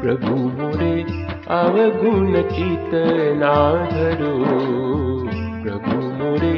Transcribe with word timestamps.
प्रभु 0.00 0.34
मोरे 0.58 0.92
अवगुण 1.56 2.40
चित 2.50 2.90
ना 3.40 3.54
धरो 3.92 4.32
प्रभु 5.62 5.96
मोरे 6.20 6.54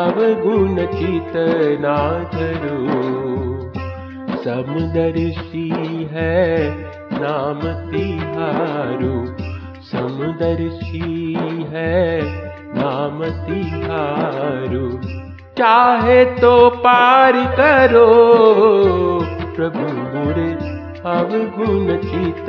अवगुण 0.00 0.84
चित 0.94 1.32
ना 1.84 1.96
धरो 2.34 3.15
समदर्शी 4.46 6.08
है, 6.12 6.70
नाम 7.12 7.60
तिहारो। 7.90 9.36
समदर्शी 9.80 11.36
है, 11.72 12.20
नाम 12.50 13.24
तिहारो। 13.24 15.00
चाहे 15.58 16.24
तो 16.24 16.70
पार 16.70 17.32
करो, 17.32 18.06
प्रभु 19.56 19.78
मोरे 19.78 20.76
अवगुण 21.10 21.96
चित 21.96 22.46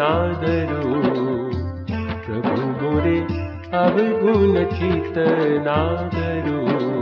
नादरो 0.00 1.00
प्रभु 2.26 2.62
मोरे 2.62 3.18
अवगुण 3.78 4.64
चित 4.64 5.14
नादरो 5.66 6.99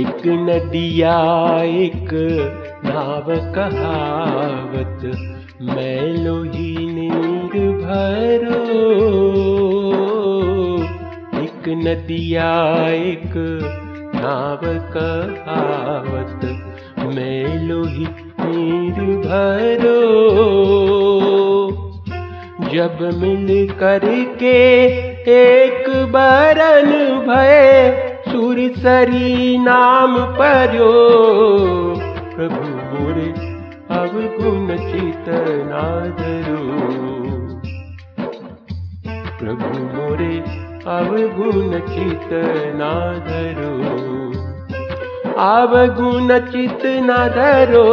एक 0.00 0.26
नदिया, 0.26 1.16
एक 1.62 2.10
नाव 2.84 3.54
कहावत, 3.54 5.00
मैं 5.62 6.24
लोही 6.24 6.76
नीर 6.92 7.70
भरो। 7.72 8.62
एक 11.42 11.68
नदिया, 11.68 12.52
एक 12.88 13.32
नाव 14.14 14.60
कहावत, 14.64 16.40
मैं 17.16 17.68
लोही 17.68 18.06
नीर 18.40 19.16
भरो। 19.16 20.00
जब 22.74 22.98
मिल 23.00 23.68
करके 23.70 24.86
एक 25.32 25.84
बरन 25.88 26.90
भय 27.28 28.09
सुरसरी 28.40 29.58
नाम 29.58 30.16
पर्यो 30.18 30.92
प्रभु 32.36 32.62
मोरे 32.64 33.28
अवगुण 33.98 34.76
चित 34.76 35.24
नादरो। 35.70 36.62
प्रभु 39.38 39.82
मोरे 39.96 40.38
अवगुण 40.86 41.78
चित 41.80 42.28
नादरो। 42.76 43.74
अवगुण 45.40 46.38
चित 46.38 46.82
नादरो। 46.84 47.86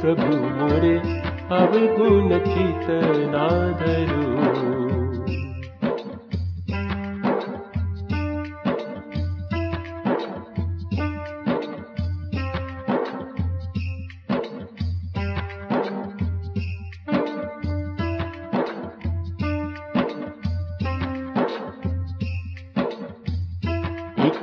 प्रभु 0.00 0.36
मोरे 0.36 0.98
अवगुण 1.60 2.38
चित 2.38 2.86
नादरो 3.34 4.89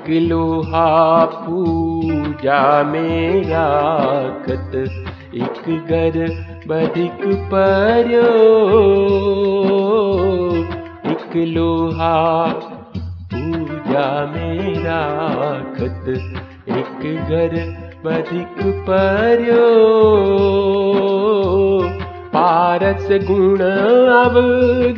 लोहा 0.10 1.26
पूजा 1.26 2.84
में 2.84 3.44
राखत 3.44 4.76
एक 5.36 5.88
घर 5.90 6.18
बधिक 6.68 7.22
पर्यो। 7.54 8.28
एक 11.12 11.36
लोहा 11.36 12.48
पूजा 13.34 14.26
में 14.26 14.74
राखत 14.78 16.10
एक 16.70 17.26
घर 17.30 17.56
बधिक 18.06 18.64
पर्यो। 18.90 19.68
पारस 22.28 23.08
गुण 23.12 23.60
अब 24.14 24.34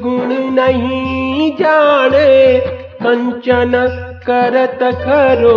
गुण 0.02 0.54
नहीं 0.54 1.52
जाने 1.52 2.60
कंचन 3.04 4.06
करत 4.30 4.82
खरो 5.04 5.54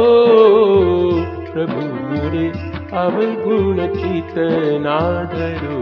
प्रभु 1.49 1.81
मोरे 2.10 2.47
अवगुण 3.00 3.81
चित 3.97 4.34
ना 4.84 4.99
धरो 5.34 5.77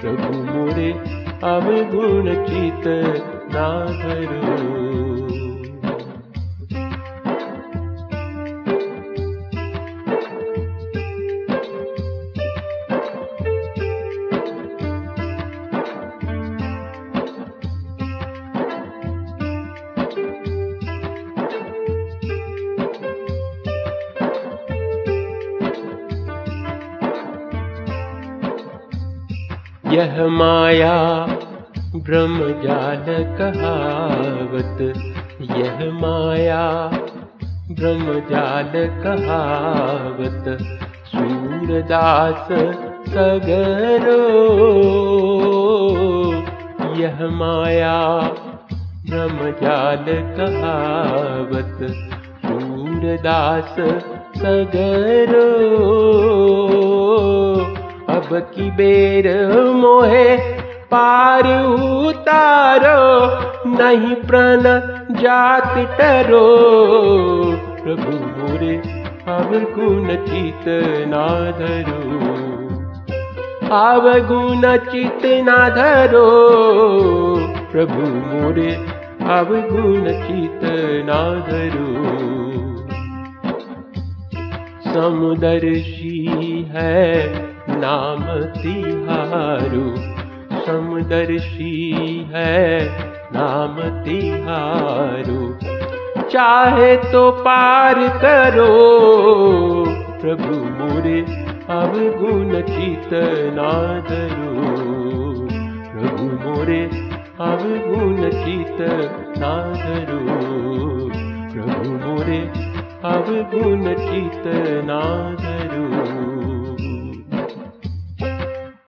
प्रभु 0.00 0.30
मोरे 0.46 0.90
अवगुण 1.52 2.34
चित 2.46 2.86
ना 3.54 3.68
धरो 4.02 4.79
यह 29.92 30.26
माया 30.26 30.96
ब्रह्म 31.96 32.38
जाल 32.62 33.06
यह 35.60 35.80
माया 35.92 36.60
ब्रह्म 37.70 38.12
जाल 38.30 38.72
कहावत 39.04 40.46
सूरदास 41.06 42.46
सगरो। 43.14 44.20
यह 47.00 47.26
माया 47.30 47.96
ब्रह्म 49.10 49.50
जाल 49.62 50.04
कहावत 50.38 51.82
सूरदास 52.46 53.74
सगरो 54.38 55.46
अब 58.30 58.38
की 58.38 58.70
बेर 58.70 59.56
मोहे 59.56 60.36
पार 60.84 61.62
उतारो, 61.66 63.28
नहीं 63.70 64.14
प्रण 64.14 64.62
जात 65.16 65.98
टरो। 66.00 66.66
प्रभु 67.84 68.12
मोरे 68.12 68.76
अवगुण 69.28 70.08
चित 70.08 70.64
ना 71.08 71.50
धरो। 71.50 72.20
अवगुण 73.76 74.76
चित 74.76 75.20
ना 75.24 75.68
धरो। 75.68 76.30
प्रभु 77.72 78.00
मोरे 78.02 78.74
अवगुण 79.38 80.04
चित 80.04 80.60
ना 81.10 81.34
धरो। 81.34 82.10
समुदर्शी 84.94 86.26
है 86.74 87.30
नाम 87.80 88.22
तिहारो। 88.62 89.86
समदर्शी 90.66 91.80
है 92.34 92.88
नाम 93.34 93.76
तिहारो। 94.04 95.58
चाहे 96.28 96.96
तो 96.96 97.30
पार 97.30 97.94
करो, 98.24 98.72
प्रभु 100.20 100.54
मोरे 100.78 101.20
अवगुण 101.70 102.60
चित 102.60 103.10
ना 103.56 103.72
धरो 104.08 104.54
प्रभु 105.90 106.24
मोरे 106.42 106.80
अवगुण 107.40 108.16
चित 108.30 108.80
ना 109.38 109.52
धरो 109.74 110.20
प्रभु 111.52 111.90
मोरे 112.04 112.40
अवगुण 113.04 113.82
चित 113.82 114.42
नादरु। 114.84 116.19